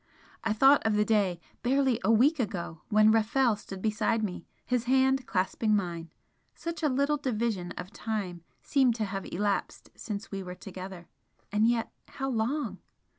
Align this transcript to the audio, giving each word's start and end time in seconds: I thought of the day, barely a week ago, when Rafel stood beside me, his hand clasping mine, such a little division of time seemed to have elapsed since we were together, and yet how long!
I 0.43 0.51
thought 0.51 0.83
of 0.83 0.95
the 0.95 1.05
day, 1.05 1.39
barely 1.61 1.99
a 2.03 2.09
week 2.11 2.39
ago, 2.39 2.81
when 2.89 3.11
Rafel 3.11 3.55
stood 3.55 3.83
beside 3.83 4.23
me, 4.23 4.47
his 4.65 4.85
hand 4.85 5.27
clasping 5.27 5.75
mine, 5.75 6.11
such 6.55 6.81
a 6.81 6.89
little 6.89 7.17
division 7.17 7.71
of 7.73 7.93
time 7.93 8.43
seemed 8.63 8.95
to 8.95 9.05
have 9.05 9.27
elapsed 9.31 9.91
since 9.95 10.31
we 10.31 10.41
were 10.41 10.55
together, 10.55 11.07
and 11.51 11.67
yet 11.67 11.91
how 12.07 12.29
long! 12.31 12.79